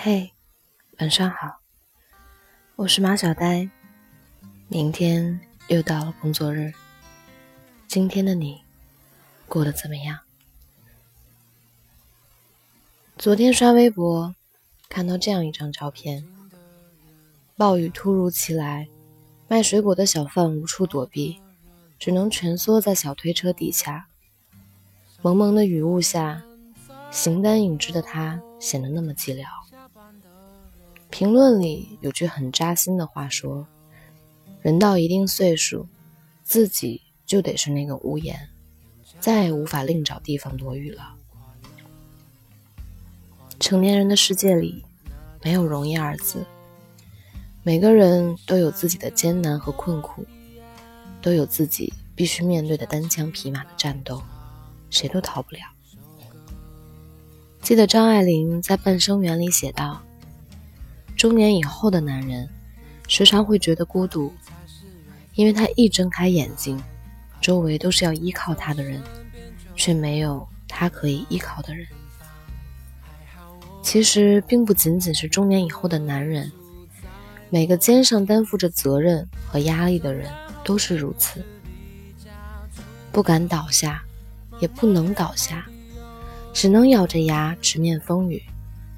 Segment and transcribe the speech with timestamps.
[0.00, 0.32] 嘿，
[1.00, 1.58] 晚上好，
[2.76, 3.68] 我是马小呆。
[4.68, 6.72] 明天又到了工作日，
[7.88, 8.62] 今天的你
[9.48, 10.20] 过得怎么样？
[13.16, 14.36] 昨天刷微博
[14.88, 16.24] 看到这样一张照片：
[17.56, 18.88] 暴雨突如其来，
[19.48, 21.40] 卖水果的小贩无处躲避，
[21.98, 24.06] 只能蜷缩在小推车底下。
[25.22, 26.44] 蒙蒙的雨雾下，
[27.10, 29.44] 形单影只的他显得那么寂寥。
[31.10, 33.66] 评论里有句很扎心的话说
[34.60, 35.88] ：“人到一定岁数，
[36.44, 38.50] 自己就得是那个屋檐，
[39.18, 41.14] 再也无法另找地方躲雨了。”
[43.58, 44.84] 成年人的世界里，
[45.42, 46.46] 没有容易二字。
[47.64, 50.24] 每个人都有自己的艰难和困苦，
[51.20, 54.22] 都有自己必须面对的单枪匹马的战斗，
[54.90, 55.60] 谁都逃不了。
[57.60, 60.02] 记得张爱玲在《半生缘》里写道。
[61.18, 62.48] 中年以后的男人，
[63.08, 64.32] 时常会觉得孤独，
[65.34, 66.80] 因为他一睁开眼睛，
[67.40, 69.02] 周围都是要依靠他的人，
[69.74, 71.84] 却没有他可以依靠的人。
[73.82, 76.52] 其实，并不仅仅是中年以后的男人，
[77.50, 80.30] 每个肩上担负着责任和压力的人
[80.62, 81.44] 都是如此，
[83.10, 84.04] 不敢倒下，
[84.60, 85.66] 也不能倒下，
[86.52, 88.40] 只能咬着牙直面风雨，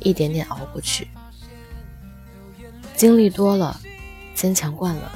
[0.00, 1.08] 一点点熬过去。
[3.02, 3.80] 经历多了，
[4.32, 5.10] 坚强惯了，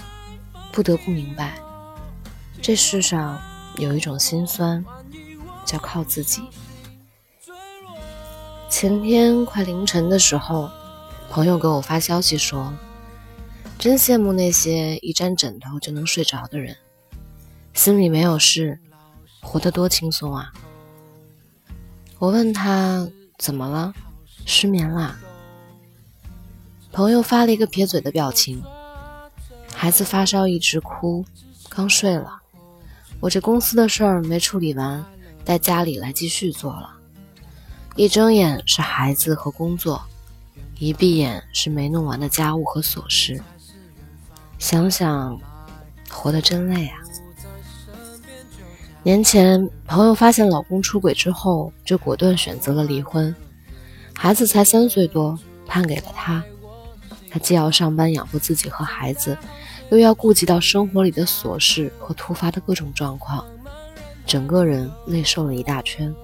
[0.73, 1.57] 不得不明白，
[2.61, 3.41] 这世上
[3.77, 4.85] 有一种心酸，
[5.65, 6.43] 叫靠自己。
[8.69, 10.69] 前天快凌晨的时候，
[11.31, 12.75] 朋友给我发消息说
[13.79, 16.77] ：“真羡慕那些一沾枕头就能睡着的人，
[17.73, 18.81] 心里没有事，
[19.41, 20.53] 活得多轻松啊。”
[22.19, 23.95] 我问他怎么了，
[24.45, 25.17] 失眠啦？
[26.97, 28.63] 朋友发了一个撇嘴的表情。
[29.71, 31.23] 孩子发烧一直哭，
[31.69, 32.41] 刚睡了。
[33.21, 35.05] 我这公司的事儿没处理完，
[35.45, 36.97] 带家里来继续做了。
[37.97, 40.03] 一睁眼是孩子和工作，
[40.79, 43.43] 一闭眼是没弄完的家务和琐事。
[44.59, 45.39] 想想，
[46.09, 46.97] 活得真累啊。
[49.03, 53.37] 年前，朋友发现老公出轨之后，就果断选择了离婚。
[54.15, 56.43] 孩子才三岁多，判给了他。
[57.37, 59.37] 他既要上班养活自己和孩子，
[59.91, 63.45] 又要顾及到生活里的琐事和突发的各种状况，
[64.25, 66.15] 整个人累瘦了一大圈。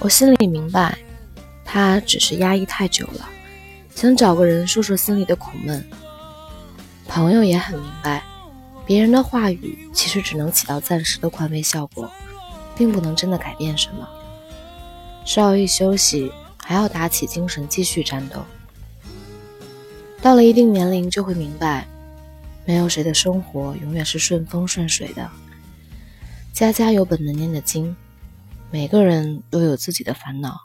[0.00, 0.96] 我心里明白，
[1.62, 3.28] 他只是压抑太久了，
[3.94, 5.86] 想找个人说说心里的苦闷。
[7.06, 8.24] 朋友也很明白，
[8.86, 12.10] 别人的话语其实只能起到暂时的宽慰效果，
[12.74, 14.08] 并不能真的改变什么。
[15.26, 16.32] 稍一休息。
[16.66, 18.42] 还要打起精神继续战斗。
[20.24, 21.86] 到了一定年龄，就会明白，
[22.64, 25.30] 没有谁的生活永远是顺风顺水的。
[26.50, 27.94] 家家有本难念的经，
[28.70, 30.58] 每个人都有自己的烦恼。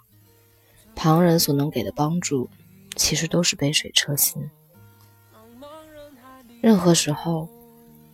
[0.95, 2.49] 旁人所能给的帮助，
[2.95, 4.49] 其实都是杯水车薪。
[6.61, 7.49] 任何时候，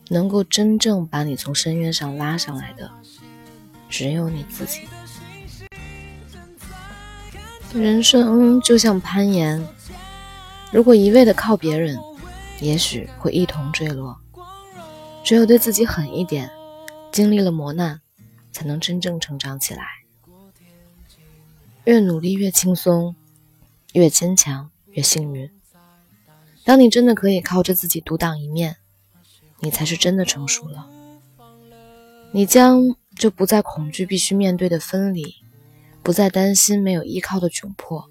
[0.08, 2.90] 能够真正把你从深渊上拉上来的，
[3.88, 4.80] 只有你自己。
[7.72, 9.64] 人生就像攀岩，
[10.76, 11.98] 如果一味的靠别人，
[12.60, 14.20] 也许会一同坠落。
[15.24, 16.50] 只有对自己狠一点，
[17.10, 18.02] 经历了磨难，
[18.52, 19.86] 才能真正成长起来。
[21.84, 23.16] 越努力越轻松，
[23.94, 25.50] 越坚强越幸运。
[26.62, 28.76] 当你真的可以靠着自己独当一面，
[29.60, 30.86] 你才是真的成熟了。
[32.32, 35.36] 你将就不再恐惧必须面对的分离。
[36.02, 38.10] 不再担心没有依靠的窘迫，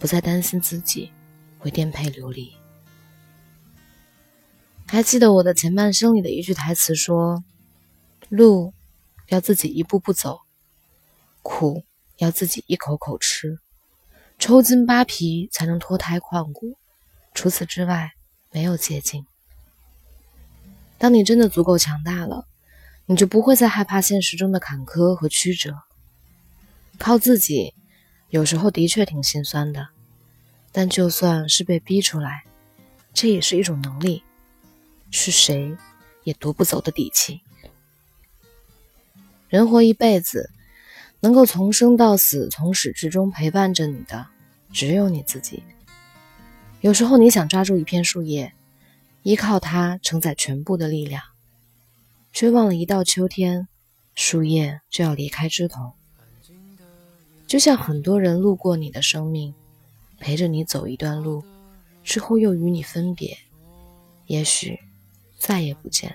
[0.00, 1.12] 不再担心自己
[1.58, 2.52] 会颠沛流离。
[4.86, 7.44] 还记得我的前半生里的一句台词说
[8.30, 8.72] ：“路
[9.28, 10.40] 要自己一步步走，
[11.42, 11.84] 苦
[12.16, 13.58] 要自己一口口吃，
[14.38, 16.78] 抽筋扒皮才能脱胎换骨。
[17.34, 18.12] 除此之外，
[18.50, 19.26] 没有捷径。
[20.96, 22.46] 当你真的足够强大了，
[23.06, 25.82] 你就不会再害怕现实中的坎坷和曲折。”
[26.98, 27.74] 靠自己，
[28.30, 29.90] 有时候的确挺心酸的，
[30.72, 32.44] 但就算是被逼出来，
[33.12, 34.22] 这也是一种能力，
[35.10, 35.76] 是谁
[36.24, 37.40] 也夺不走的底气。
[39.48, 40.50] 人活一辈子，
[41.20, 44.26] 能够从生到死，从始至终陪伴着你的，
[44.72, 45.62] 只有你自己。
[46.80, 48.52] 有时候你想抓住一片树叶，
[49.22, 51.22] 依靠它承载全部的力量，
[52.32, 53.66] 却忘了，一到秋天，
[54.14, 55.94] 树叶就要离开枝头。
[57.46, 59.54] 就像很多人路过你的生命，
[60.18, 61.42] 陪着你走一段路，
[62.02, 63.36] 之后又与你分别，
[64.26, 64.78] 也许
[65.38, 66.14] 再也不见。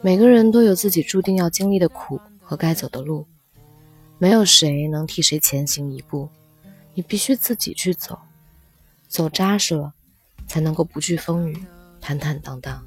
[0.00, 3.26] 每个人都有自己注定要经历的苦和该走的路，
[4.18, 6.28] 没有谁能替谁前行一步，
[6.94, 8.18] 你必须自己去走，
[9.08, 9.94] 走扎实了，
[10.46, 11.64] 才能够不惧风雨，
[12.00, 12.84] 坦坦荡荡。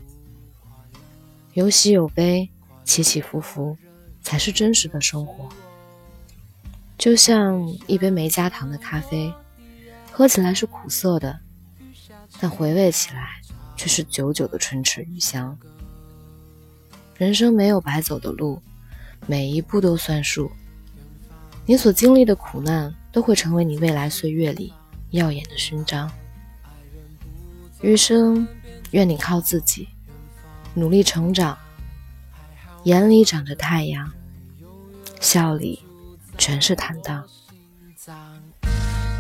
[1.54, 2.50] 有喜有悲，
[2.86, 3.78] 起起伏伏，
[4.22, 5.50] 才是真实的生活。
[7.02, 9.34] 就像一杯没加糖的咖啡，
[10.12, 11.40] 喝起来是苦涩的，
[12.40, 13.42] 但回味起来
[13.76, 15.58] 却是久久的唇齿余香。
[17.18, 18.62] 人生没有白走的路，
[19.26, 20.52] 每一步都算数。
[21.66, 24.72] 你所经历的苦难，都会成为你未来岁月里
[25.10, 26.08] 耀眼的勋章。
[27.82, 28.48] 余生，
[28.92, 29.90] 愿你靠自己，
[30.76, 31.58] 努力成长。
[32.84, 34.12] 眼里长着太阳，
[35.20, 35.82] 笑里
[36.42, 37.24] 全是坦荡。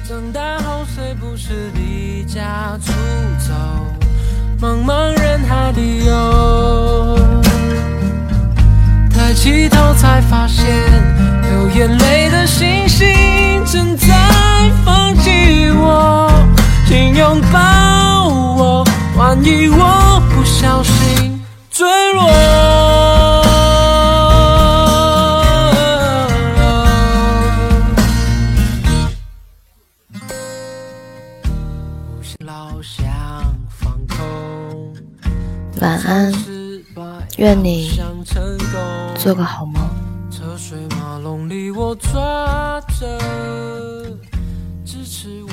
[0.09, 2.91] 长大后虽不是离家出
[3.38, 3.53] 走，
[4.59, 7.19] 茫茫人海里游。
[9.12, 10.65] 抬起头才发现，
[11.44, 13.07] 流眼泪的星星
[13.67, 14.07] 正在
[14.83, 16.27] 放弃我，
[16.88, 18.83] 请拥抱我，
[19.15, 21.20] 万一我不小心
[37.41, 37.89] 愿你
[39.15, 39.81] 做个好梦。
[40.29, 43.17] 车水马龙里我抓着
[44.85, 45.49] 支持我